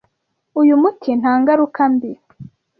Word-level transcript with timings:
Uyu 0.61 0.73
muti 0.81 1.09
nta 1.19 1.33
ngaruka 1.39 1.81
mbi. 1.93 2.11